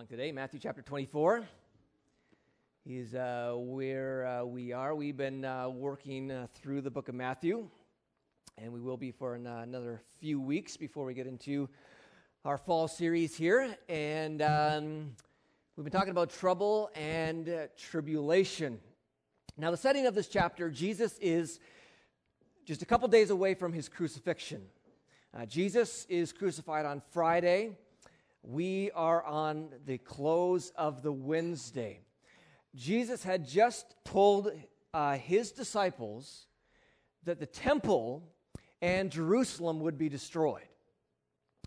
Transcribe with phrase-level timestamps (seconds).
[0.00, 1.46] along today, Matthew chapter 24
[2.86, 4.94] is uh, where uh, we are.
[4.94, 7.68] We've been uh, working uh, through the book of Matthew,
[8.56, 11.68] and we will be for an, uh, another few weeks before we get into
[12.46, 13.76] our fall series here.
[13.90, 15.10] And um,
[15.76, 18.80] we've been talking about trouble and uh, tribulation.
[19.58, 21.60] Now, the setting of this chapter, Jesus is
[22.64, 24.62] just a couple days away from his crucifixion.
[25.46, 27.76] Jesus is crucified on Friday.
[28.42, 32.00] We are on the close of the Wednesday.
[32.74, 34.50] Jesus had just told
[34.94, 36.46] uh, his disciples
[37.24, 38.22] that the temple
[38.80, 40.62] and Jerusalem would be destroyed.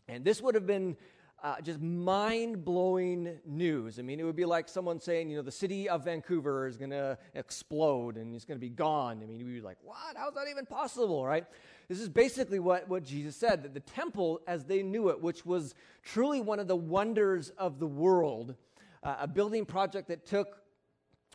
[0.08, 0.98] And this would have been
[1.44, 4.00] uh, just mind blowing news.
[4.00, 6.78] I mean, it would be like someone saying, you know, the city of Vancouver is
[6.78, 9.20] going to explode and it's going to be gone.
[9.22, 10.16] I mean, you'd be like, what?
[10.16, 11.46] How's that even possible, right?
[11.88, 15.46] This is basically what, what Jesus said that the temple, as they knew it, which
[15.46, 18.56] was truly one of the wonders of the world,
[19.04, 20.58] uh, a building project that took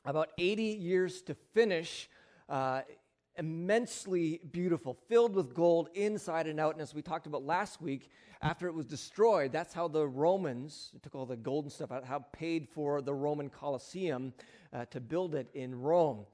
[0.05, 2.09] about 80 years to finish.
[2.49, 2.81] Uh,
[3.39, 6.73] immensely beautiful, filled with gold inside and out.
[6.73, 8.11] And as we talked about last week,
[8.43, 12.05] after it was destroyed, that's how the Romans took all the gold and stuff out,
[12.05, 14.33] how paid for the Roman Colosseum
[14.73, 16.27] uh, to build it in Rome.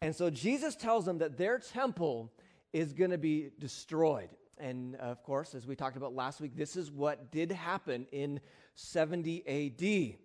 [0.00, 2.32] And so Jesus tells them that their temple
[2.74, 4.28] is going to be destroyed.
[4.58, 8.04] And uh, of course, as we talked about last week, this is what did happen
[8.10, 8.40] in
[8.74, 10.18] 70 AD.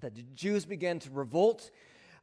[0.00, 1.70] That the Jews began to revolt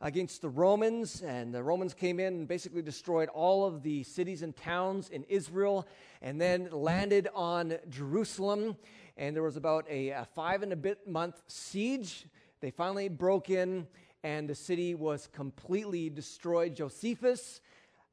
[0.02, 4.42] against the Romans, and the Romans came in and basically destroyed all of the cities
[4.42, 5.88] and towns in Israel,
[6.22, 8.76] and then landed on Jerusalem.
[9.16, 12.26] And there was about a, a five and a bit month siege.
[12.60, 13.88] They finally broke in,
[14.26, 16.76] and the city was completely destroyed.
[16.76, 17.62] Josephus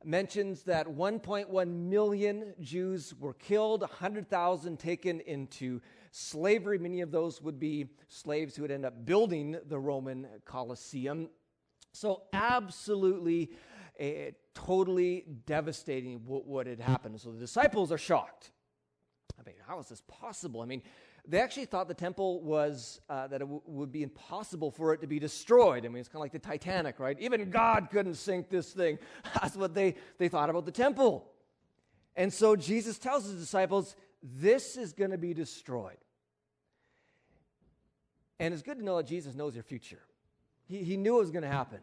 [0.04, 6.78] mentions that 1.1 million Jews were killed, 100,000 taken into slavery.
[6.78, 11.28] Many of those would be slaves who would end up building the Roman Colosseum.
[11.92, 13.50] So, absolutely,
[14.00, 17.20] uh, totally devastating what, what had happened.
[17.20, 18.52] So, the disciples are shocked.
[19.38, 20.60] I mean, how is this possible?
[20.60, 20.82] I mean,
[21.26, 25.00] they actually thought the temple was, uh, that it w- would be impossible for it
[25.00, 25.84] to be destroyed.
[25.84, 27.16] I mean, it's kind of like the Titanic, right?
[27.20, 28.98] Even God couldn't sink this thing.
[29.40, 31.30] That's what they, they thought about the temple.
[32.16, 35.96] And so Jesus tells his disciples, this is going to be destroyed.
[38.38, 40.00] And it's good to know that Jesus knows your future.
[40.66, 41.80] He, he knew it was going to happen.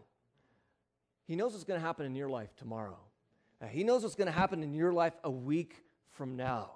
[1.27, 2.97] He knows what's going to happen in your life tomorrow.
[3.61, 6.71] Uh, he knows what's going to happen in your life a week from now.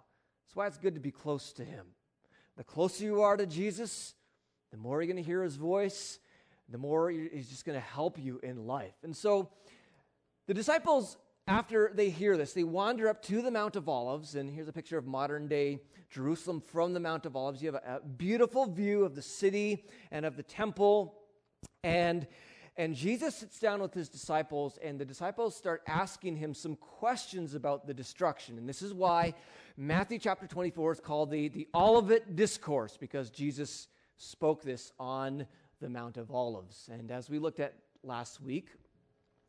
[0.45, 1.85] That's why it's good to be close to Him.
[2.61, 4.13] The closer you are to Jesus,
[4.69, 6.19] the more you're going to hear his voice,
[6.69, 8.93] the more he's just going to help you in life.
[9.01, 9.49] And so
[10.45, 11.17] the disciples,
[11.47, 14.35] after they hear this, they wander up to the Mount of Olives.
[14.35, 15.79] And here's a picture of modern day
[16.11, 17.63] Jerusalem from the Mount of Olives.
[17.63, 21.15] You have a, a beautiful view of the city and of the temple.
[21.83, 22.27] And
[22.77, 27.53] and Jesus sits down with his disciples, and the disciples start asking him some questions
[27.53, 28.57] about the destruction.
[28.57, 29.33] And this is why
[29.75, 33.87] Matthew chapter 24 is called the, the Olivet Discourse, because Jesus
[34.17, 35.45] spoke this on
[35.81, 36.89] the Mount of Olives.
[36.91, 37.73] And as we looked at
[38.03, 38.69] last week,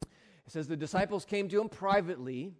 [0.03, 0.09] it
[0.49, 2.53] says the disciples came to him privately.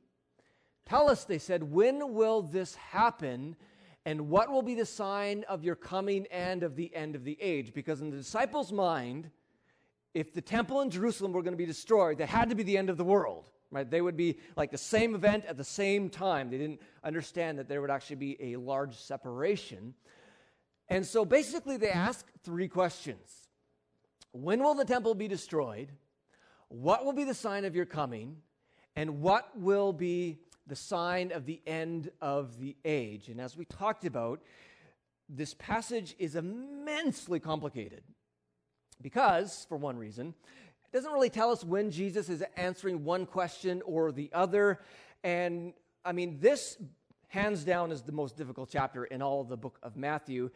[0.87, 3.57] Tell us, they said, when will this happen?
[4.05, 7.37] And what will be the sign of your coming and of the end of the
[7.41, 7.73] age?
[7.73, 9.31] Because in the disciples' mind,
[10.15, 12.77] if the temple in Jerusalem were going to be destroyed, that had to be the
[12.77, 13.49] end of the world.
[13.71, 13.91] Right?
[13.91, 16.51] They would be like the same event at the same time.
[16.51, 19.95] They didn't understand that there would actually be a large separation.
[20.89, 23.49] And so basically, they ask three questions
[24.33, 25.89] When will the temple be destroyed?
[26.69, 28.37] What will be the sign of your coming?
[28.95, 33.29] And what will be the sign of the end of the age?
[33.29, 34.41] And as we talked about,
[35.31, 38.03] this passage is immensely complicated.
[39.01, 40.35] Because, for one reason,
[40.93, 44.81] it doesn't really tell us when Jesus is answering one question or the other.
[45.25, 45.73] And
[46.05, 46.77] I mean, this
[47.29, 50.51] hands down is the most difficult chapter in all of the book of Matthew,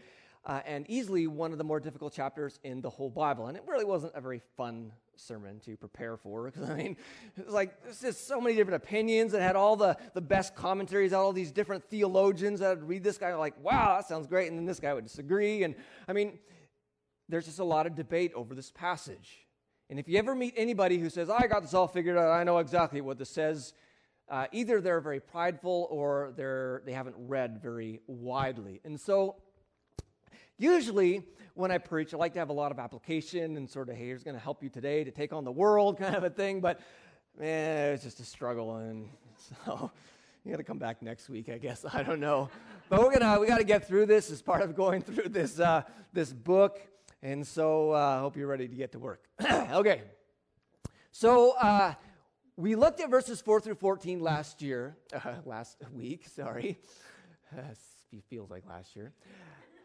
[0.45, 3.47] uh, and easily one of the more difficult chapters in the whole Bible.
[3.47, 6.97] And it really wasn't a very fun sermon to prepare for because I mean,
[7.37, 9.33] it's like there's just so many different opinions.
[9.33, 13.17] It had all the, the best commentaries, all these different theologians that would read this
[13.17, 14.49] guy like, wow, that sounds great.
[14.49, 15.63] And then this guy would disagree.
[15.63, 15.75] And
[16.07, 16.39] I mean,
[17.29, 19.47] there's just a lot of debate over this passage.
[19.89, 22.45] And if you ever meet anybody who says, I got this all figured out, I
[22.45, 23.73] know exactly what this says,
[24.29, 28.81] uh, either they're very prideful or they're, they haven't read very widely.
[28.85, 29.37] And so,
[30.59, 31.23] usually
[31.55, 34.07] when I preach, I like to have a lot of application and sort of, hey,
[34.07, 36.61] here's going to help you today to take on the world kind of a thing.
[36.61, 36.81] But
[37.39, 38.77] man, it's just a struggle.
[38.77, 39.09] And
[39.65, 39.93] so,
[40.45, 41.85] you got to come back next week, I guess.
[41.93, 42.49] I don't know.
[42.89, 45.59] But we're gonna we got to get through this as part of going through this
[45.59, 45.83] uh,
[46.13, 46.81] this book.
[47.27, 49.25] And so uh, I hope you're ready to get to work.
[49.51, 50.03] okay.
[51.11, 51.95] So uh,
[52.57, 56.79] we looked at verses 4 through 14 last year, uh, last week, sorry.
[57.53, 59.13] It feels like last year.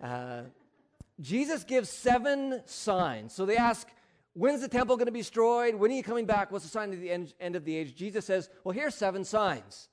[0.04, 0.42] Uh,
[1.20, 3.34] Jesus gives seven signs.
[3.34, 3.88] So they ask,
[4.34, 5.74] When's the temple going to be destroyed?
[5.74, 6.52] When are you coming back?
[6.52, 7.96] What's the sign of the end, end of the age?
[7.96, 9.90] Jesus says, Well, here's seven signs.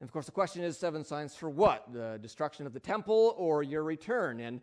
[0.00, 1.92] And of course, the question is seven signs for what?
[1.92, 4.40] The destruction of the temple or your return?
[4.40, 4.62] And,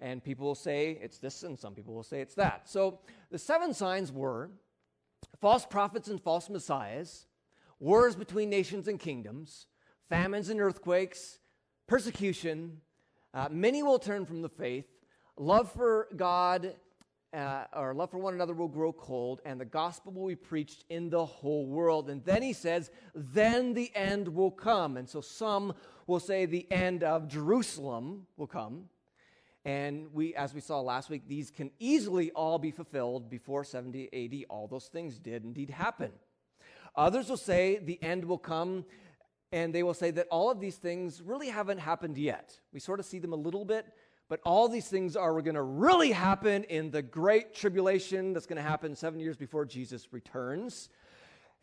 [0.00, 2.68] and people will say it's this, and some people will say it's that.
[2.68, 3.00] So
[3.30, 4.50] the seven signs were
[5.40, 7.26] false prophets and false messiahs,
[7.78, 9.66] wars between nations and kingdoms,
[10.08, 11.38] famines and earthquakes,
[11.86, 12.80] persecution.
[13.32, 14.86] Uh, many will turn from the faith.
[15.36, 16.74] Love for God
[17.34, 20.84] uh, or love for one another will grow cold, and the gospel will be preached
[20.88, 22.08] in the whole world.
[22.08, 24.96] And then he says, then the end will come.
[24.96, 25.74] And so some
[26.06, 28.84] will say the end of Jerusalem will come.
[29.64, 34.08] And we, as we saw last week, these can easily all be fulfilled before 70
[34.12, 34.46] AD.
[34.50, 36.12] All those things did indeed happen.
[36.96, 38.84] Others will say the end will come,
[39.52, 42.58] and they will say that all of these things really haven't happened yet.
[42.72, 43.86] We sort of see them a little bit,
[44.28, 48.62] but all these things are going to really happen in the great tribulation that's going
[48.62, 50.90] to happen seven years before Jesus returns.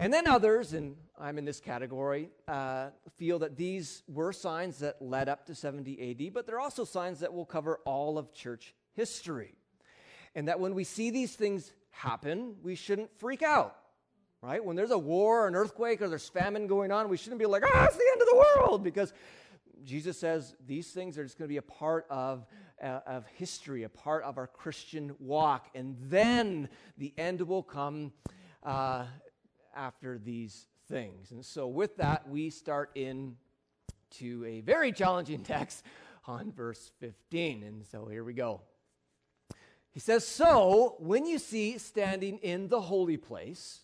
[0.01, 2.88] And then others, and I'm in this category, uh,
[3.18, 7.19] feel that these were signs that led up to 70 AD, but they're also signs
[7.19, 9.53] that will cover all of church history.
[10.33, 13.75] And that when we see these things happen, we shouldn't freak out,
[14.42, 14.65] right?
[14.65, 17.45] When there's a war, or an earthquake, or there's famine going on, we shouldn't be
[17.45, 19.13] like, ah, it's the end of the world, because
[19.83, 22.47] Jesus says these things are just going to be a part of,
[22.81, 25.69] uh, of history, a part of our Christian walk.
[25.75, 28.13] And then the end will come
[28.63, 29.06] uh,
[29.75, 31.31] after these things.
[31.31, 33.35] And so, with that, we start in
[34.18, 35.83] to a very challenging text
[36.27, 37.63] on verse 15.
[37.63, 38.62] And so, here we go.
[39.91, 43.81] He says, So, when you see standing in the holy place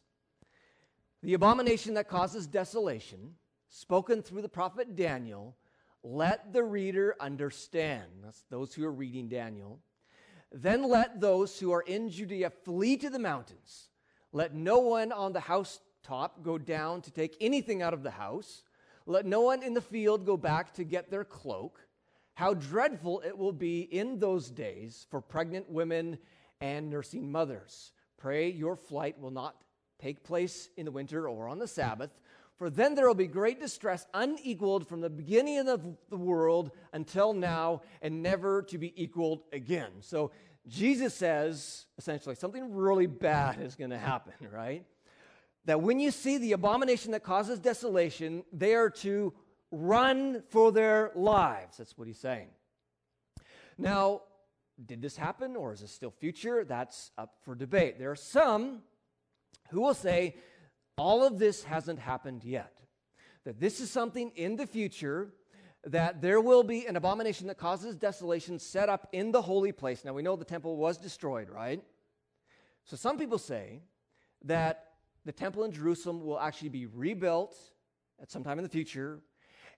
[1.24, 3.36] the abomination that causes desolation,
[3.70, 5.58] spoken through the prophet Daniel,
[6.04, 8.06] let the reader understand.
[8.24, 9.80] That's those who are reading Daniel.
[10.52, 13.90] Then let those who are in Judea flee to the mountains.
[14.32, 18.64] Let no one on the housetop go down to take anything out of the house.
[19.06, 21.80] Let no one in the field go back to get their cloak.
[22.34, 26.18] How dreadful it will be in those days for pregnant women
[26.62, 27.92] and nursing mothers.
[28.18, 29.56] Pray your flight will not
[30.00, 32.12] take place in the winter or on the Sabbath
[32.58, 37.32] for then there will be great distress, unequaled from the beginning of the world until
[37.34, 39.92] now, and never to be equaled again.
[40.02, 40.32] So
[40.68, 44.86] Jesus says, essentially, something really bad is going to happen, right?
[45.66, 49.34] That when you see the abomination that causes desolation, they are to
[49.72, 51.78] run for their lives.
[51.78, 52.50] That's what he's saying.
[53.78, 54.22] Now,
[54.86, 56.64] did this happen or is this still future?
[56.64, 57.98] That's up for debate.
[57.98, 58.82] There are some
[59.70, 60.36] who will say
[60.98, 62.82] all of this hasn't happened yet.
[63.44, 65.34] That this is something in the future
[65.88, 70.04] that there will be an abomination that causes desolation set up in the holy place.
[70.04, 71.82] Now we know the temple was destroyed, right?
[72.84, 73.82] So some people say
[74.44, 74.92] that
[75.26, 77.56] the temple in Jerusalem will actually be rebuilt
[78.22, 79.22] at some time in the future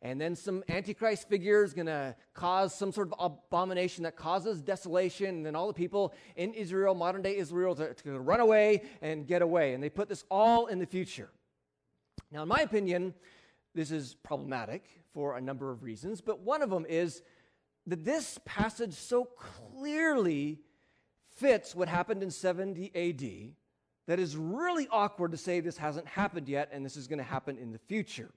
[0.01, 4.61] and then some antichrist figure is going to cause some sort of abomination that causes
[4.61, 8.81] desolation and then all the people in israel modern day israel to, to run away
[9.01, 11.29] and get away and they put this all in the future
[12.31, 13.13] now in my opinion
[13.75, 17.21] this is problematic for a number of reasons but one of them is
[17.87, 20.59] that this passage so clearly
[21.37, 23.55] fits what happened in 70 AD
[24.09, 27.23] that is really awkward to say this hasn't happened yet and this is going to
[27.23, 28.31] happen in the future.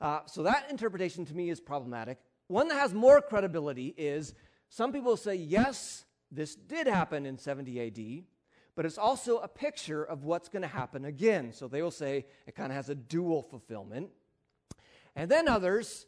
[0.00, 2.18] Uh, so that interpretation to me is problematic.
[2.48, 4.34] One that has more credibility is
[4.68, 8.24] some people say, yes, this did happen in 70 AD,
[8.74, 11.52] but it's also a picture of what's going to happen again.
[11.52, 14.10] So they will say it kind of has a dual fulfillment.
[15.16, 16.06] And then others,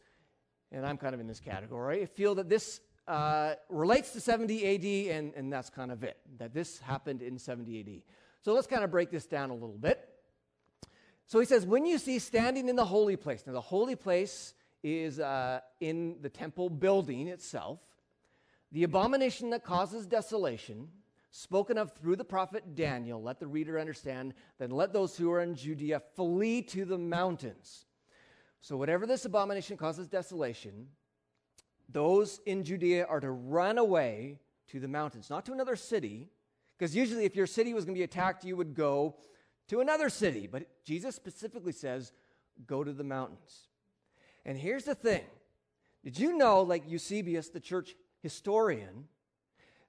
[0.70, 5.16] and I'm kind of in this category, feel that this uh, relates to 70 AD,
[5.16, 8.02] and, and that's kind of it, that this happened in 70 AD.
[8.42, 10.06] So let's kind of break this down a little bit.
[11.26, 14.52] So he says, when you see standing in the holy place, now the holy place
[14.82, 17.80] is uh, in the temple building itself,
[18.72, 20.88] the abomination that causes desolation,
[21.30, 25.40] spoken of through the prophet Daniel, let the reader understand, then let those who are
[25.40, 27.86] in Judea flee to the mountains.
[28.60, 30.88] So, whatever this abomination causes desolation,
[31.88, 34.38] those in Judea are to run away
[34.68, 36.28] to the mountains, not to another city,
[36.76, 39.16] because usually if your city was going to be attacked, you would go
[39.68, 40.46] to another city.
[40.50, 42.12] But Jesus specifically says,
[42.66, 43.68] go to the mountains.
[44.44, 45.24] And here's the thing
[46.04, 49.04] Did you know, like Eusebius, the church historian,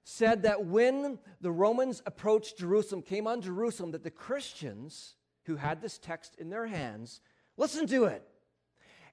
[0.04, 5.80] said that when the Romans approached Jerusalem, came on Jerusalem, that the Christians who had
[5.80, 7.20] this text in their hands
[7.56, 8.26] listened to it.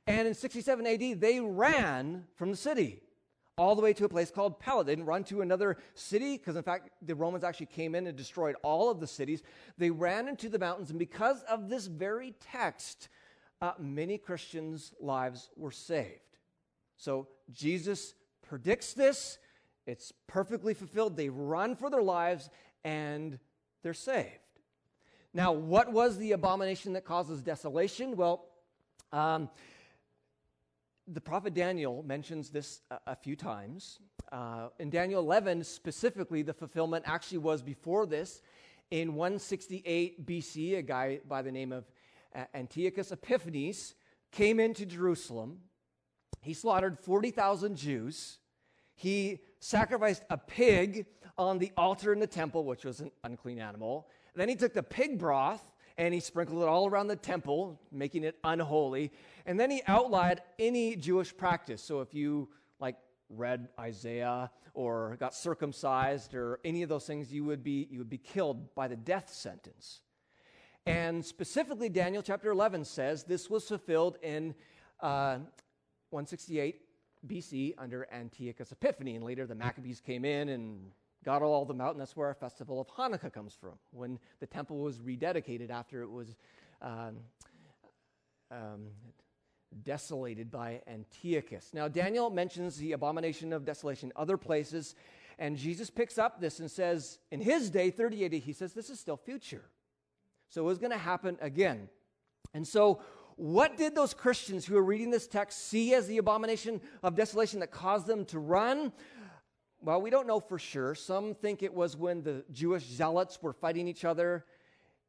[0.07, 3.01] And in 67 AD, they ran from the city
[3.57, 4.83] all the way to a place called Pella.
[4.83, 8.15] They didn't run to another city because, in fact, the Romans actually came in and
[8.15, 9.41] destroyed all of the cities.
[9.77, 13.09] They ran into the mountains, and because of this very text,
[13.61, 16.21] uh, many Christians' lives were saved.
[16.97, 18.13] So Jesus
[18.47, 19.39] predicts this.
[19.85, 21.17] It's perfectly fulfilled.
[21.17, 22.49] They run for their lives
[22.83, 23.39] and
[23.83, 24.29] they're saved.
[25.33, 28.15] Now, what was the abomination that causes desolation?
[28.15, 28.45] Well,
[29.11, 29.49] um,
[31.07, 33.99] the prophet Daniel mentions this a, a few times.
[34.31, 38.41] Uh, in Daniel 11, specifically, the fulfillment actually was before this.
[38.91, 41.85] In 168 BC, a guy by the name of
[42.53, 43.95] Antiochus Epiphanes
[44.31, 45.59] came into Jerusalem.
[46.41, 48.39] He slaughtered 40,000 Jews.
[48.95, 51.05] He sacrificed a pig
[51.37, 54.07] on the altar in the temple, which was an unclean animal.
[54.35, 55.63] Then he took the pig broth
[55.98, 59.12] and he sprinkled it all around the temple, making it unholy.
[59.46, 61.82] And then he outlawed any Jewish practice.
[61.82, 62.50] So if you
[62.80, 62.98] like
[63.30, 68.10] read Isaiah or got circumcised or any of those things, you would be you would
[68.10, 70.01] be killed by the death sentence.
[70.86, 74.56] And specifically, Daniel chapter 11 says this was fulfilled in
[75.01, 75.39] uh,
[76.12, 76.82] 168
[77.27, 79.18] BC under Antiochus Epiphanes.
[79.18, 80.92] And later the Maccabees came in and
[81.27, 84.48] got all them out, and that's where our festival of Hanukkah comes from, when the
[84.48, 86.38] temple was rededicated after it was
[86.81, 87.17] um,
[88.50, 88.86] um,
[89.84, 91.72] desolated by Antiochus.
[91.74, 94.96] Now, Daniel mentions the abomination of desolation other places,
[95.38, 98.89] and Jesus picks up this and says, in his day, 30 AD, he says, this
[98.89, 99.65] is still future.
[100.48, 101.89] So it was going to happen again.
[102.53, 103.01] And so,
[103.36, 107.60] what did those Christians who were reading this text see as the abomination of desolation
[107.60, 108.93] that caused them to run?
[109.81, 110.96] Well, we don't know for sure.
[110.96, 114.46] Some think it was when the Jewish zealots were fighting each other.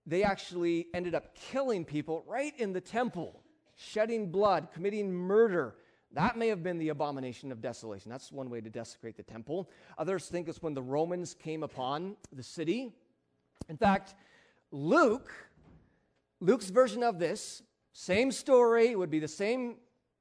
[0.07, 3.43] They actually ended up killing people right in the temple,
[3.77, 5.75] shedding blood, committing murder.
[6.13, 8.11] That may have been the abomination of desolation.
[8.11, 9.71] That's one way to desecrate the temple.
[9.99, 12.93] Others think it's when the Romans came upon the city.
[13.69, 14.15] In fact,
[14.71, 15.31] Luke,
[16.41, 19.77] Luke's version of this, same story, would be the same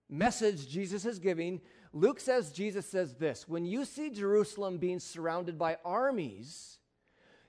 [0.10, 1.62] message Jesus is giving,
[1.94, 6.80] Luke says, Jesus says this When you see Jerusalem being surrounded by armies,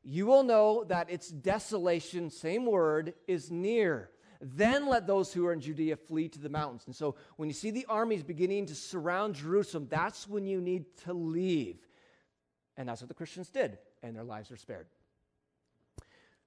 [0.03, 4.11] you will know that its desolation, same word, is near.
[4.41, 6.85] Then let those who are in Judea flee to the mountains.
[6.87, 10.85] And so when you see the armies beginning to surround Jerusalem, that's when you need
[11.05, 11.79] to leave.
[12.77, 14.87] And that's what the Christians did, and their lives are spared.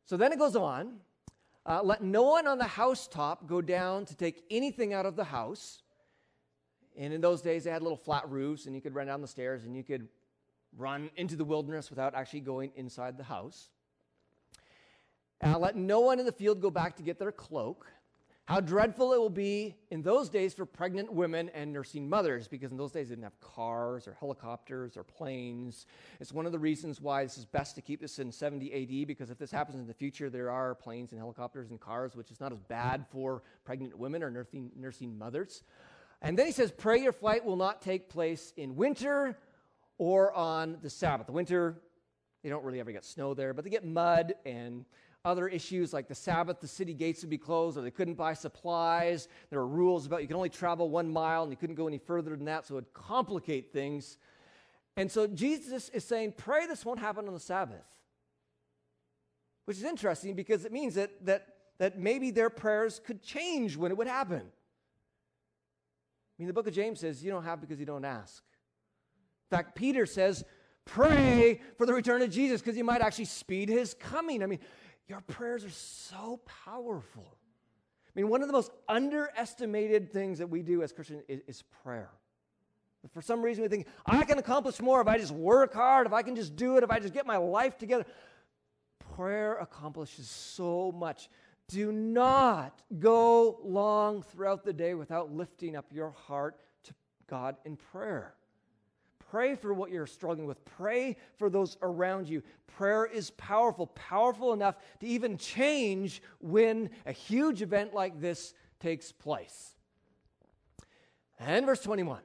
[0.05, 0.99] So then it goes on
[1.65, 5.23] uh, let no one on the housetop go down to take anything out of the
[5.23, 5.80] house.
[6.97, 9.27] And in those days, they had little flat roofs, and you could run down the
[9.27, 10.07] stairs and you could
[10.77, 13.69] run into the wilderness without actually going inside the house.
[15.39, 17.87] And let no one in the field go back to get their cloak.
[18.45, 22.71] How dreadful it will be in those days for pregnant women and nursing mothers, because
[22.71, 25.85] in those days they didn't have cars or helicopters or planes.
[26.19, 29.07] It's one of the reasons why this is best to keep this in 70 AD,
[29.07, 32.29] because if this happens in the future, there are planes and helicopters and cars, which
[32.29, 35.63] is not as bad for pregnant women or nursing, nursing mothers.
[36.21, 39.37] And then he says, Pray your flight will not take place in winter
[39.97, 41.29] or on the Sabbath.
[41.29, 41.81] Winter,
[42.43, 44.85] they don't really ever get snow there, but they get mud and
[45.23, 48.33] other issues like the Sabbath, the city gates would be closed, or they couldn't buy
[48.33, 49.27] supplies.
[49.49, 51.99] There were rules about you can only travel one mile and you couldn't go any
[51.99, 54.17] further than that, so it would complicate things.
[54.97, 57.83] And so Jesus is saying, Pray this won't happen on the Sabbath.
[59.65, 61.47] Which is interesting because it means that, that,
[61.77, 64.43] that maybe their prayers could change when it would happen
[66.41, 68.43] mean, the book of James says you don't have because you don't ask.
[69.51, 70.43] In fact, Peter says,
[70.85, 74.41] pray for the return of Jesus because he might actually speed his coming.
[74.41, 74.59] I mean,
[75.07, 77.37] your prayers are so powerful.
[78.07, 81.63] I mean, one of the most underestimated things that we do as Christians is, is
[81.83, 82.09] prayer.
[83.01, 86.07] But for some reason, we think, I can accomplish more if I just work hard,
[86.07, 88.05] if I can just do it, if I just get my life together.
[89.15, 91.29] Prayer accomplishes so much.
[91.71, 96.93] Do not go long throughout the day without lifting up your heart to
[97.27, 98.33] God in prayer.
[99.31, 100.65] Pray for what you're struggling with.
[100.65, 102.43] Pray for those around you.
[102.75, 109.13] Prayer is powerful, powerful enough to even change when a huge event like this takes
[109.13, 109.77] place.
[111.39, 112.19] And verse 21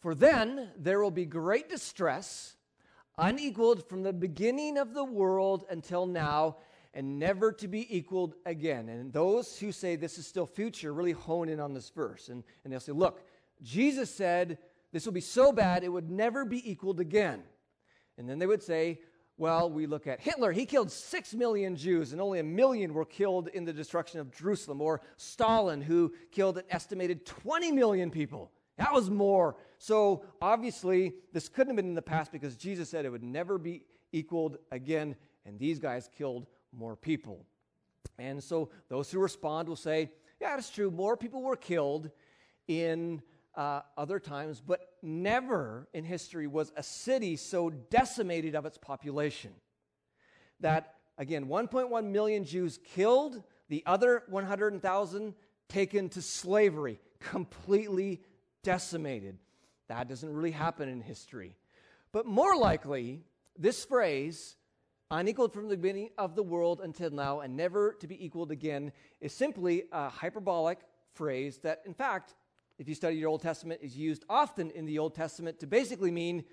[0.00, 2.56] For then there will be great distress,
[3.16, 6.58] unequaled from the beginning of the world until now
[6.94, 8.88] and never to be equaled again.
[8.88, 12.28] And those who say this is still future really hone in on this verse.
[12.28, 13.22] And, and they'll say, look,
[13.62, 14.58] Jesus said
[14.92, 17.42] this will be so bad it would never be equaled again.
[18.18, 19.00] And then they would say,
[19.36, 20.52] well, we look at Hitler.
[20.52, 24.30] He killed six million Jews, and only a million were killed in the destruction of
[24.36, 24.82] Jerusalem.
[24.82, 28.50] Or Stalin, who killed an estimated 20 million people.
[28.76, 29.56] That was more.
[29.78, 33.56] So obviously, this couldn't have been in the past because Jesus said it would never
[33.56, 35.16] be equaled again,
[35.46, 36.46] and these guys killed
[36.76, 37.46] more people.
[38.18, 40.10] And so those who respond will say,
[40.40, 40.90] yeah, it's true.
[40.90, 42.10] More people were killed
[42.68, 43.22] in
[43.54, 49.52] uh, other times, but never in history was a city so decimated of its population.
[50.60, 55.34] That, again, 1.1 million Jews killed, the other 100,000
[55.68, 58.22] taken to slavery, completely
[58.62, 59.38] decimated.
[59.88, 61.56] That doesn't really happen in history.
[62.12, 63.22] But more likely,
[63.58, 64.56] this phrase,
[65.10, 68.92] unequaled from the beginning of the world until now and never to be equaled again,
[69.20, 70.78] is simply a hyperbolic
[71.12, 72.34] phrase that, in fact,
[72.78, 76.10] if you study your Old Testament, is used often in the Old Testament to basically
[76.10, 76.44] mean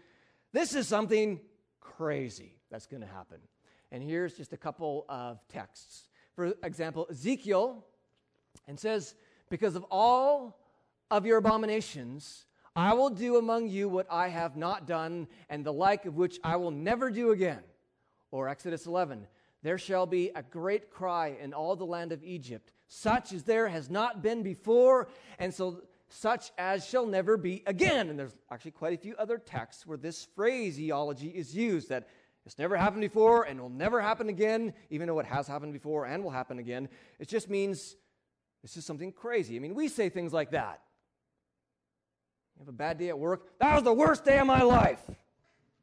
[0.51, 1.39] this is something
[1.79, 3.37] crazy that's going to happen.
[3.91, 6.09] And here's just a couple of texts.
[6.35, 7.85] For example, Ezekiel,
[8.67, 9.15] and says,
[9.49, 10.59] Because of all
[11.09, 12.45] of your abominations,
[12.75, 16.39] I will do among you what I have not done, and the like of which
[16.43, 17.61] I will never do again.
[18.31, 19.27] Or Exodus 11,
[19.63, 23.67] there shall be a great cry in all the land of Egypt, such as there
[23.67, 25.07] has not been before,
[25.39, 28.09] and so such as shall never be again.
[28.09, 32.07] And there's actually quite a few other texts where this phraseology is used that
[32.45, 36.05] it's never happened before and will never happen again, even though it has happened before
[36.05, 36.87] and will happen again.
[37.19, 37.97] It just means
[38.61, 39.57] this is something crazy.
[39.57, 40.81] I mean, we say things like that.
[42.55, 43.59] You have a bad day at work?
[43.59, 45.01] That was the worst day of my life.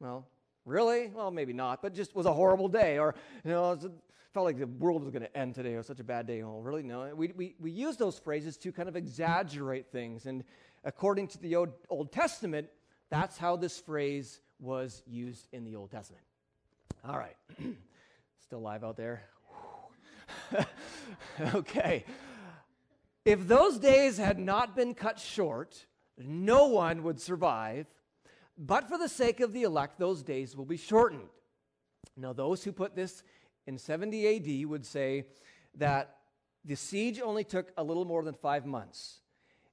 [0.00, 0.26] Well,
[0.64, 1.10] really?
[1.14, 2.98] Well, maybe not, but just was a horrible day.
[2.98, 3.82] Or, you know, it
[4.32, 5.74] felt like the world was going to end today.
[5.74, 6.42] It was such a bad day.
[6.42, 6.82] Oh, really?
[6.82, 7.12] No.
[7.14, 10.26] We, we, we use those phrases to kind of exaggerate things.
[10.26, 10.44] And
[10.84, 12.68] according to the Old, Old Testament,
[13.10, 16.24] that's how this phrase was used in the Old Testament.
[17.06, 17.36] All right.
[18.44, 19.22] Still live out there?
[21.54, 22.04] okay.
[23.24, 25.86] If those days had not been cut short,
[26.18, 27.86] no one would survive.
[28.56, 31.28] But for the sake of the elect, those days will be shortened.
[32.16, 33.22] Now, those who put this
[33.66, 35.26] in 70 AD would say
[35.76, 36.18] that
[36.64, 39.20] the siege only took a little more than five months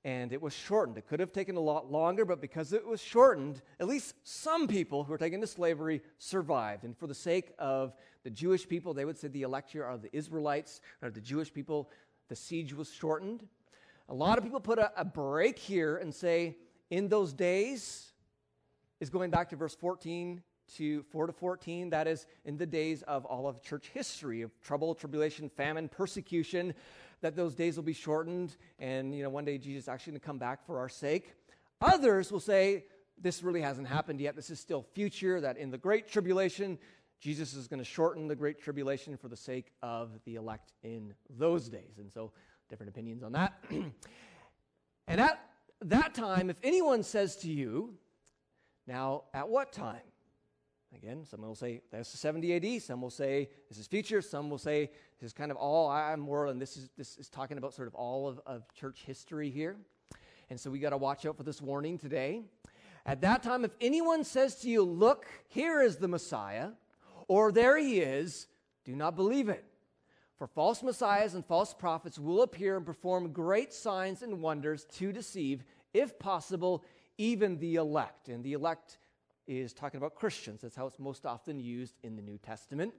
[0.03, 0.97] and it was shortened.
[0.97, 4.67] It could have taken a lot longer, but because it was shortened, at least some
[4.67, 6.83] people who were taken to slavery survived.
[6.83, 10.15] And for the sake of the Jewish people, they would say the electure are the
[10.15, 11.91] Israelites, or the Jewish people,
[12.29, 13.47] the siege was shortened.
[14.09, 16.57] A lot of people put a, a break here and say,
[16.89, 18.10] in those days,
[19.01, 20.41] is going back to verse 14
[20.75, 21.89] to 4 to 14.
[21.89, 26.73] That is in the days of all of church history of trouble, tribulation, famine, persecution,
[27.21, 28.55] that those days will be shortened.
[28.79, 31.33] And, you know, one day Jesus is actually going to come back for our sake.
[31.81, 32.85] Others will say,
[33.19, 34.35] this really hasn't happened yet.
[34.35, 36.77] This is still future, that in the great tribulation,
[37.19, 41.13] Jesus is going to shorten the great tribulation for the sake of the elect in
[41.37, 41.97] those days.
[41.97, 42.31] And so,
[42.69, 43.63] different opinions on that.
[45.07, 45.43] and at
[45.81, 47.95] that time, if anyone says to you,
[48.91, 50.01] now, at what time?
[50.93, 52.81] Again, some will say that's 70 AD.
[52.81, 54.21] Some will say this is future.
[54.21, 57.29] Some will say this is kind of all I'm world, and this is this is
[57.29, 59.77] talking about sort of all of, of church history here.
[60.49, 62.41] And so we got to watch out for this warning today.
[63.05, 66.71] At that time, if anyone says to you, "Look, here is the Messiah,"
[67.29, 68.47] or "There he is,"
[68.83, 69.63] do not believe it.
[70.35, 75.13] For false messiahs and false prophets will appear and perform great signs and wonders to
[75.13, 76.83] deceive, if possible,
[77.17, 78.29] even the elect.
[78.29, 78.97] And the elect
[79.47, 80.61] is talking about Christians.
[80.61, 82.93] That's how it's most often used in the New Testament.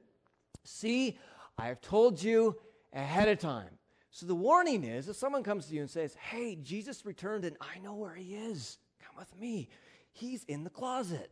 [0.64, 1.18] See,
[1.58, 2.56] I have told you
[2.92, 3.70] ahead of time.
[4.10, 7.56] So the warning is if someone comes to you and says, Hey, Jesus returned and
[7.60, 9.68] I know where he is, come with me.
[10.12, 11.30] He's in the closet,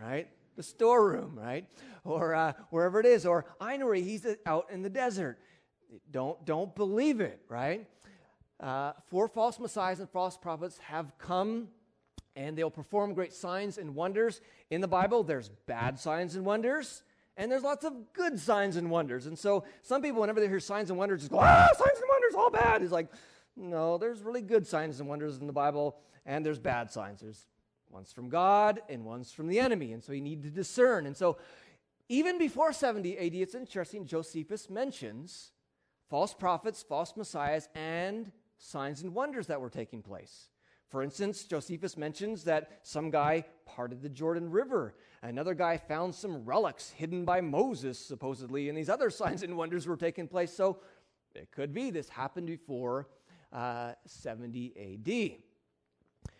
[0.00, 0.28] right?
[0.54, 1.66] The storeroom, right?
[2.04, 3.26] Or uh, wherever it is.
[3.26, 5.38] Or I know where he's out in the desert.
[6.10, 7.88] Don't, don't believe it, right?
[8.60, 11.68] Uh, for false messiahs and false prophets have come
[12.36, 14.40] and they'll perform great signs and wonders.
[14.70, 17.02] In the Bible, there's bad signs and wonders,
[17.36, 19.26] and there's lots of good signs and wonders.
[19.26, 22.08] And so some people, whenever they hear signs and wonders, just go, ah, signs and
[22.10, 22.82] wonders, all bad.
[22.82, 23.08] It's like,
[23.56, 27.20] no, there's really good signs and wonders in the Bible, and there's bad signs.
[27.20, 27.46] There's
[27.90, 29.92] one's from God and one's from the enemy.
[29.92, 31.06] And so you need to discern.
[31.06, 31.36] And so
[32.08, 35.52] even before 70 AD, it's interesting, Josephus mentions
[36.08, 40.48] false prophets, false messiahs, and signs and wonders that were taking place.
[40.92, 44.94] For instance, Josephus mentions that some guy parted the Jordan River.
[45.22, 49.86] Another guy found some relics hidden by Moses, supposedly, and these other signs and wonders
[49.86, 50.52] were taking place.
[50.52, 50.80] So
[51.34, 53.08] it could be this happened before
[53.54, 55.38] uh, 70
[56.26, 56.30] AD.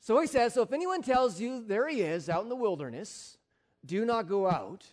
[0.00, 3.38] So he says, So if anyone tells you there he is out in the wilderness,
[3.86, 4.84] do not go out.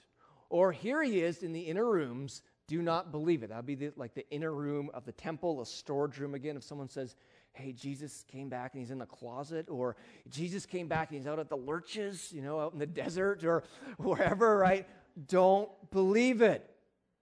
[0.49, 3.49] Or here he is in the inner rooms, do not believe it.
[3.49, 6.55] That would be the, like the inner room of the temple, a storage room again.
[6.55, 7.17] If someone says,
[7.53, 9.95] hey, Jesus came back and he's in the closet, or
[10.29, 13.43] Jesus came back and he's out at the lurches, you know, out in the desert
[13.43, 13.63] or
[13.97, 14.87] wherever, right?
[15.27, 16.69] Don't believe it.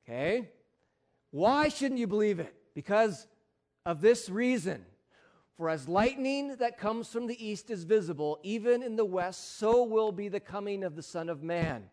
[0.03, 0.49] Okay?
[1.31, 2.53] Why shouldn't you believe it?
[2.73, 3.27] Because
[3.85, 4.85] of this reason.
[5.57, 9.83] For as lightning that comes from the east is visible, even in the west, so
[9.83, 11.83] will be the coming of the Son of Man.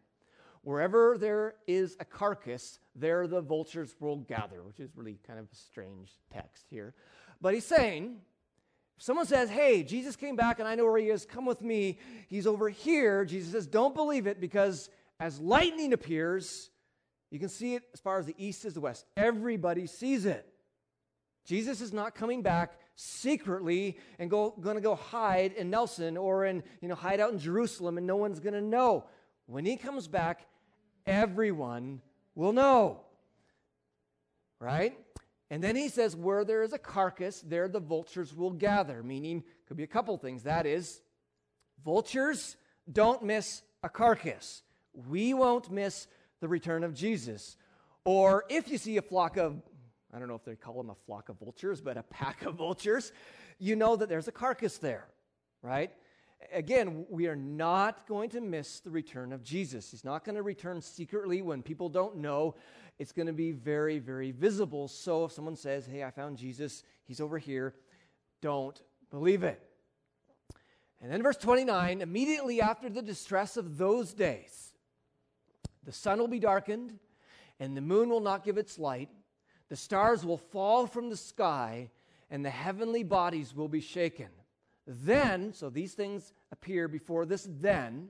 [0.63, 5.47] Wherever there is a carcass, there the vultures will gather, which is really kind of
[5.53, 6.95] a strange text here.
[7.41, 8.21] But he's saying,
[8.99, 11.63] if someone says, Hey, Jesus came back and I know where he is, come with
[11.63, 13.25] me, he's over here.
[13.25, 16.69] Jesus says, Don't believe it because as lightning appears,
[17.31, 19.07] you can see it as far as the east is the west.
[19.17, 20.53] Everybody sees it.
[21.45, 26.65] Jesus is not coming back secretly and go, to go hide in Nelson or in,
[26.81, 29.05] you know, hide out in Jerusalem and no one's to know.
[29.47, 30.47] When he comes back,
[31.07, 32.03] everyone
[32.35, 33.01] will know.
[34.59, 34.99] Right?
[35.51, 39.45] And then he says, Where there is a carcass, there the vultures will gather, meaning,
[39.67, 40.43] could be a couple things.
[40.43, 41.01] That is,
[41.85, 42.57] vultures
[42.91, 44.63] don't miss a carcass.
[44.93, 46.07] We won't miss
[46.41, 47.57] the return of Jesus.
[48.05, 49.61] Or if you see a flock of,
[50.13, 52.55] I don't know if they call them a flock of vultures, but a pack of
[52.57, 53.13] vultures,
[53.59, 55.07] you know that there's a carcass there,
[55.63, 55.91] right?
[56.53, 59.91] Again, we are not going to miss the return of Jesus.
[59.91, 62.55] He's not going to return secretly when people don't know.
[62.99, 64.89] It's going to be very, very visible.
[64.89, 67.75] So if someone says, Hey, I found Jesus, he's over here,
[68.41, 69.63] don't believe it.
[71.01, 74.73] And then verse 29 immediately after the distress of those days,
[75.85, 76.99] the sun will be darkened,
[77.61, 79.09] and the moon will not give its light.
[79.69, 81.91] The stars will fall from the sky,
[82.31, 84.29] and the heavenly bodies will be shaken.
[84.91, 88.09] Then, so these things appear before this, then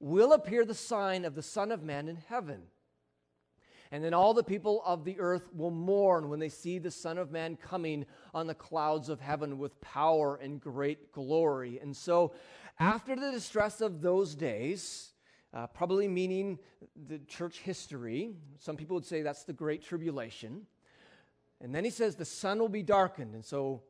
[0.00, 2.62] will appear the sign of the Son of Man in heaven.
[3.92, 7.18] And then all the people of the earth will mourn when they see the Son
[7.18, 11.78] of Man coming on the clouds of heaven with power and great glory.
[11.82, 12.32] And so,
[12.78, 15.12] after the distress of those days,
[15.52, 16.58] uh, probably meaning
[17.08, 18.30] the church history.
[18.58, 20.66] Some people would say that's the Great Tribulation.
[21.60, 23.82] And then he says the sun will be darkened, and so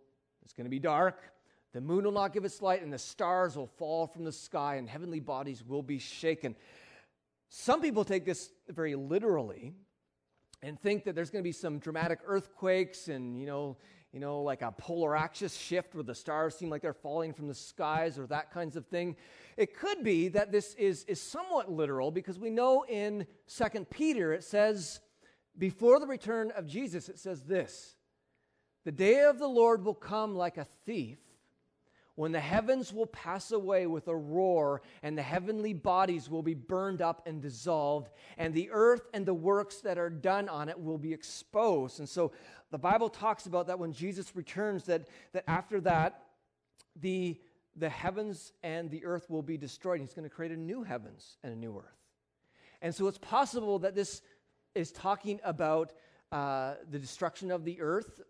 [0.42, 1.23] it's going to be dark.
[1.72, 4.76] The moon will not give its light, and the stars will fall from the sky,
[4.76, 6.56] and heavenly bodies will be shaken.
[7.48, 9.72] Some people take this very literally
[10.62, 13.76] and think that there's going to be some dramatic earthquakes and, you know,
[14.12, 17.46] you know, like a polar axis shift where the stars seem like they're falling from
[17.46, 19.16] the skies or that kinds of thing.
[19.56, 24.33] It could be that this is, is somewhat literal because we know in Second Peter
[24.33, 25.00] it says,
[25.56, 27.94] before the return of Jesus, it says this
[28.85, 31.18] The day of the Lord will come like a thief
[32.20, 36.52] when the heavens will pass away with a roar, and the heavenly bodies will be
[36.52, 40.78] burned up and dissolved, and the earth and the works that are done on it
[40.78, 41.98] will be exposed.
[41.98, 42.33] And so
[42.70, 46.24] the Bible talks about that when Jesus returns, that, that after that,
[46.94, 47.40] the,
[47.74, 50.02] the heavens and the earth will be destroyed.
[50.02, 52.04] He's going to create a new heavens and a new earth.
[52.83, 54.20] And so it's possible that this
[54.74, 55.94] is talking about
[56.33, 58.20] uh, the destruction of the earth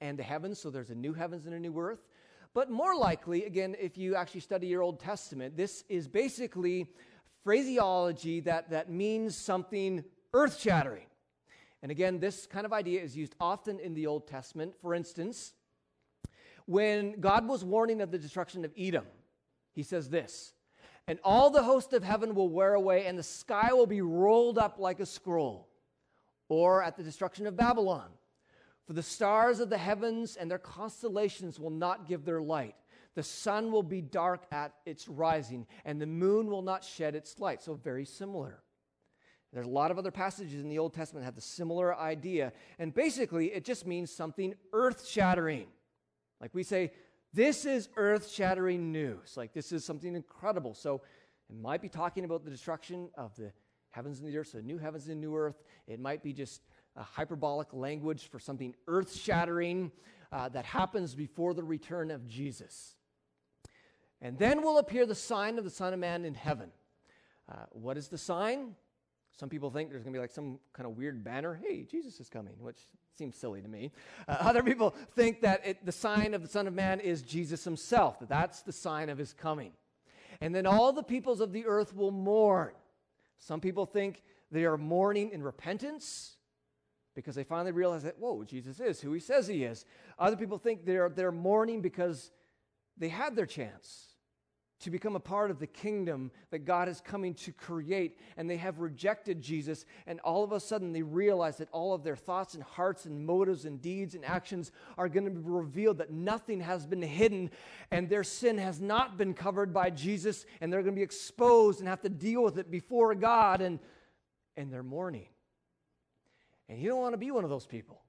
[0.00, 0.60] and the heavens.
[0.60, 2.06] So there's a new heavens and a new earth.
[2.54, 6.88] But more likely, again, if you actually study your Old Testament, this is basically
[7.42, 11.06] phraseology that, that means something earth shattering.
[11.82, 14.74] And again, this kind of idea is used often in the Old Testament.
[14.80, 15.52] For instance,
[16.66, 19.04] when God was warning of the destruction of Edom,
[19.72, 20.54] he says this
[21.08, 24.58] And all the host of heaven will wear away, and the sky will be rolled
[24.58, 25.68] up like a scroll.
[26.48, 28.08] Or at the destruction of Babylon,
[28.86, 32.74] for the stars of the heavens and their constellations will not give their light.
[33.14, 37.38] The sun will be dark at its rising, and the moon will not shed its
[37.38, 37.62] light.
[37.62, 38.60] So, very similar.
[39.52, 42.52] There's a lot of other passages in the Old Testament that have the similar idea.
[42.80, 45.68] And basically, it just means something earth shattering.
[46.40, 46.90] Like we say,
[47.32, 49.36] this is earth shattering news.
[49.36, 50.74] Like this is something incredible.
[50.74, 51.02] So
[51.48, 53.52] it might be talking about the destruction of the
[53.90, 55.62] heavens and the earth, so new heavens and new earth.
[55.86, 56.62] It might be just
[56.96, 59.90] a hyperbolic language for something earth shattering
[60.32, 62.94] uh, that happens before the return of Jesus.
[64.20, 66.70] And then will appear the sign of the Son of Man in heaven.
[67.50, 68.74] Uh, what is the sign?
[69.36, 71.60] Some people think there's going to be like some kind of weird banner.
[71.62, 72.78] Hey, Jesus is coming, which
[73.16, 73.90] seems silly to me.
[74.28, 77.64] Uh, other people think that it, the sign of the Son of Man is Jesus
[77.64, 79.72] himself, that that's the sign of his coming.
[80.40, 82.72] And then all the peoples of the earth will mourn.
[83.38, 86.33] Some people think they are mourning in repentance
[87.14, 89.84] because they finally realize that, whoa, Jesus is who he says he is.
[90.18, 92.30] Other people think they're, they're mourning because
[92.96, 94.08] they had their chance
[94.80, 98.58] to become a part of the kingdom that God is coming to create, and they
[98.58, 102.54] have rejected Jesus, and all of a sudden they realize that all of their thoughts
[102.54, 106.60] and hearts and motives and deeds and actions are going to be revealed, that nothing
[106.60, 107.50] has been hidden,
[107.92, 111.80] and their sin has not been covered by Jesus, and they're going to be exposed
[111.80, 113.78] and have to deal with it before God, and,
[114.56, 115.28] and they're mourning.
[116.68, 118.00] And you don't want to be one of those people.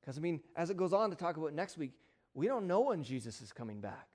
[0.00, 1.92] Because, I mean, as it goes on to talk about next week,
[2.34, 4.08] we don't know when Jesus is coming back.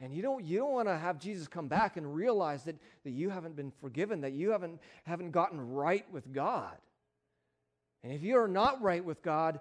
[0.00, 3.10] And you don't, you don't want to have Jesus come back and realize that, that
[3.10, 6.76] you haven't been forgiven, that you haven't, haven't gotten right with God.
[8.02, 9.60] And if you are not right with God,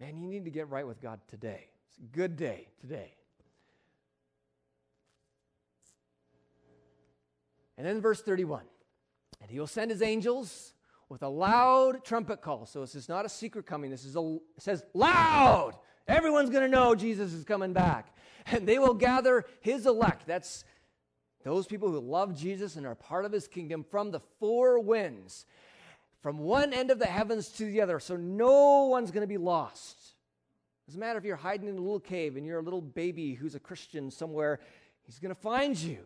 [0.00, 1.68] man, you need to get right with God today.
[1.90, 3.12] It's a good day today.
[7.76, 8.62] And then verse 31
[9.42, 10.72] And he will send his angels
[11.08, 12.66] with a loud trumpet call.
[12.66, 13.90] So this is not a secret coming.
[13.90, 15.74] This is a, says loud.
[16.08, 18.12] Everyone's going to know Jesus is coming back.
[18.48, 20.24] And they will gather his elect.
[20.24, 20.64] That's
[21.42, 25.46] those people who love Jesus and are part of his kingdom from the four winds,
[26.22, 27.98] from one end of the heavens to the other.
[27.98, 30.14] So no one's going to be lost.
[30.86, 33.56] Doesn't matter if you're hiding in a little cave and you're a little baby who's
[33.56, 34.60] a Christian somewhere,
[35.02, 35.98] he's going to find you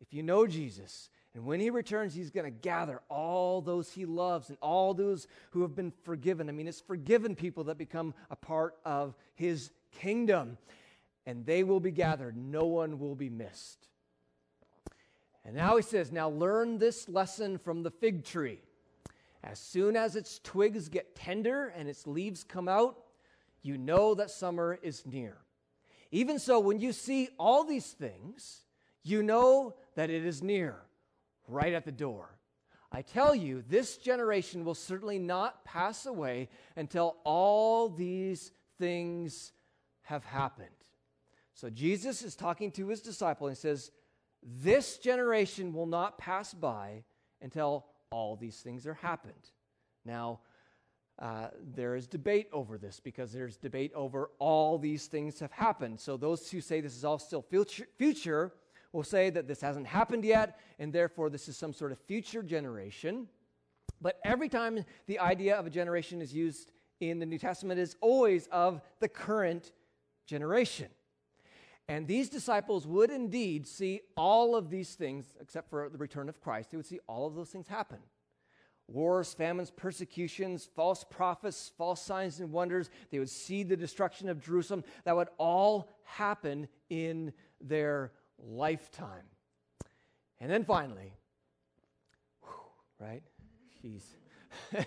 [0.00, 1.08] if you know Jesus.
[1.34, 5.26] And when he returns, he's going to gather all those he loves and all those
[5.50, 6.48] who have been forgiven.
[6.48, 10.58] I mean, it's forgiven people that become a part of his kingdom.
[11.26, 13.88] And they will be gathered, no one will be missed.
[15.44, 18.60] And now he says, Now learn this lesson from the fig tree.
[19.42, 22.96] As soon as its twigs get tender and its leaves come out,
[23.62, 25.36] you know that summer is near.
[26.10, 28.62] Even so, when you see all these things,
[29.02, 30.76] you know that it is near
[31.48, 32.30] right at the door.
[32.92, 39.52] I tell you, this generation will certainly not pass away until all these things
[40.02, 40.68] have happened.
[41.54, 43.90] So Jesus is talking to his disciple and says,
[44.42, 47.04] This generation will not pass by
[47.42, 49.50] until all these things are happened.
[50.04, 50.40] Now,
[51.18, 56.00] uh, there is debate over this because there's debate over all these things have happened.
[56.00, 58.52] So those who say this is all still future, future
[58.94, 62.44] will say that this hasn't happened yet, and therefore this is some sort of future
[62.44, 63.26] generation.
[64.00, 67.96] But every time the idea of a generation is used in the New Testament is
[68.00, 69.72] always of the current
[70.26, 70.88] generation.
[71.88, 76.40] And these disciples would indeed see all of these things, except for the return of
[76.40, 77.98] Christ, they would see all of those things happen
[78.86, 82.90] wars, famines, persecutions, false prophets, false signs and wonders.
[83.10, 84.84] They would see the destruction of Jerusalem.
[85.04, 88.12] That would all happen in their
[88.46, 89.24] lifetime.
[90.40, 91.12] And then finally,
[92.42, 93.22] whew, right?
[93.82, 94.02] Jeez.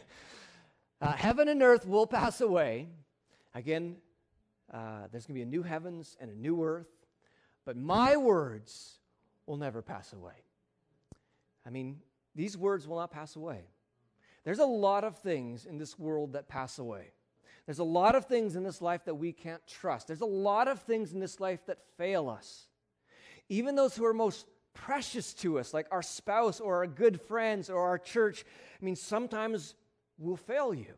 [1.02, 2.88] uh, heaven and earth will pass away.
[3.54, 3.98] Again,
[4.72, 6.89] uh, there's going to be a new heavens and a new earth,
[7.65, 9.00] but my words
[9.46, 10.43] will never pass away.
[11.65, 12.00] I mean,
[12.36, 13.62] these words will not pass away.
[14.43, 17.12] There's a lot of things in this world that pass away.
[17.65, 20.08] There's a lot of things in this life that we can't trust.
[20.08, 22.67] There's a lot of things in this life that fail us.
[23.49, 27.69] Even those who are most precious to us, like our spouse or our good friends
[27.69, 28.45] or our church,
[28.81, 29.75] I mean, sometimes
[30.17, 30.93] will fail you.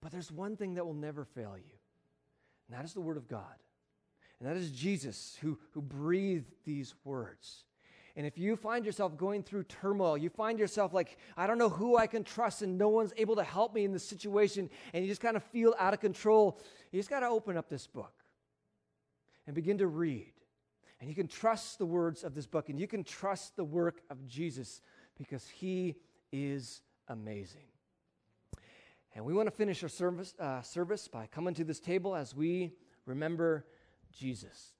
[0.00, 1.76] But there's one thing that will never fail you,
[2.68, 3.44] and that is the Word of God.
[4.38, 7.64] And that is Jesus who, who breathed these words.
[8.16, 11.68] And if you find yourself going through turmoil, you find yourself like, I don't know
[11.68, 15.04] who I can trust and no one's able to help me in this situation, and
[15.04, 16.58] you just kind of feel out of control,
[16.90, 18.12] you just got to open up this book
[19.46, 20.32] and begin to read.
[21.00, 24.02] And you can trust the words of this book and you can trust the work
[24.10, 24.82] of Jesus
[25.16, 25.96] because he
[26.30, 27.64] is amazing.
[29.14, 32.34] And we want to finish our service, uh, service by coming to this table as
[32.34, 32.74] we
[33.06, 33.66] remember
[34.12, 34.74] Jesus.